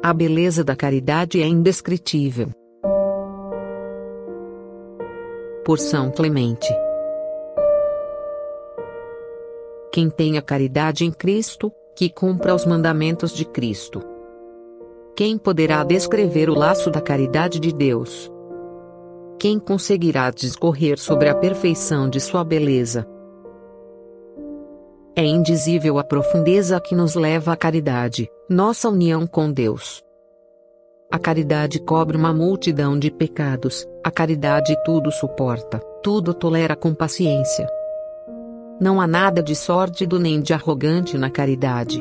[0.00, 2.50] A beleza da caridade é indescritível.
[5.64, 6.72] Por São Clemente.
[9.92, 14.00] Quem tem a caridade em Cristo, que cumpra os mandamentos de Cristo.
[15.16, 18.30] Quem poderá descrever o laço da caridade de Deus?
[19.36, 23.04] Quem conseguirá discorrer sobre a perfeição de sua beleza?
[25.18, 30.00] É indizível a profundeza que nos leva à caridade, nossa união com Deus.
[31.10, 37.68] A caridade cobre uma multidão de pecados, a caridade tudo suporta, tudo tolera com paciência.
[38.80, 42.00] Não há nada de sórdido nem de arrogante na caridade.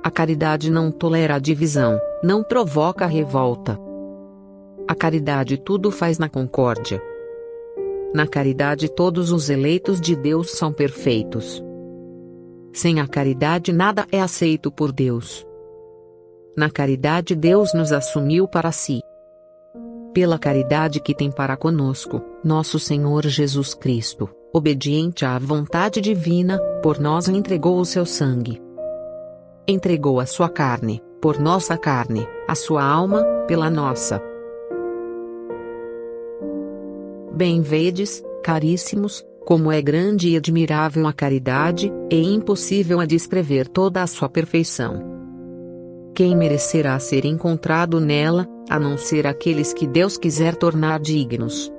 [0.00, 3.76] A caridade não tolera a divisão, não provoca a revolta.
[4.86, 7.02] A caridade tudo faz na concórdia.
[8.14, 11.65] Na caridade todos os eleitos de Deus são perfeitos.
[12.76, 15.46] Sem a caridade nada é aceito por Deus.
[16.54, 19.00] Na caridade Deus nos assumiu para si.
[20.12, 27.00] Pela caridade que tem para conosco, nosso Senhor Jesus Cristo, obediente à vontade divina, por
[27.00, 28.60] nós entregou o seu sangue.
[29.66, 34.20] Entregou a sua carne, por nossa carne, a sua alma, pela nossa.
[37.32, 44.02] Bem vedes, caríssimos, como é grande e admirável a caridade, e impossível a descrever toda
[44.02, 45.00] a sua perfeição.
[46.16, 51.72] Quem merecerá ser encontrado nela, a não ser aqueles que Deus quiser tornar dignos?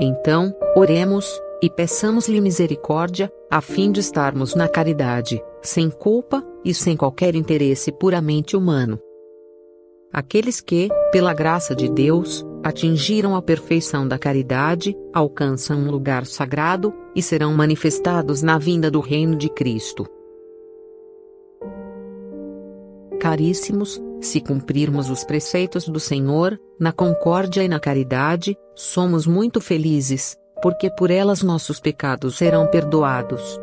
[0.00, 6.96] Então, oremos, e peçamos-lhe misericórdia, a fim de estarmos na caridade, sem culpa, e sem
[6.96, 8.98] qualquer interesse puramente humano.
[10.12, 16.92] Aqueles que, pela graça de Deus, atingiram a perfeição da caridade, alcançam um lugar sagrado,
[17.14, 20.04] e serão manifestados na vinda do reino de Cristo.
[23.20, 30.36] Caríssimos, se cumprirmos os preceitos do Senhor, na concórdia e na caridade, somos muito felizes,
[30.60, 33.60] porque por elas nossos pecados serão perdoados.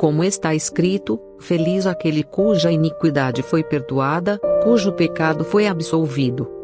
[0.00, 6.63] Como está escrito, feliz aquele cuja iniquidade foi perdoada, cujo pecado foi absolvido.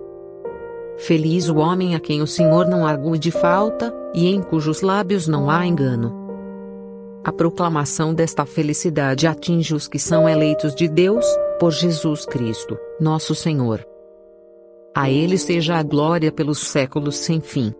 [1.01, 5.27] Feliz o homem a quem o Senhor não argue de falta, e em cujos lábios
[5.27, 6.15] não há engano.
[7.25, 11.25] A proclamação desta felicidade atinge os que são eleitos de Deus,
[11.59, 13.83] por Jesus Cristo, nosso Senhor.
[14.95, 17.73] A Ele seja a glória pelos séculos sem fim.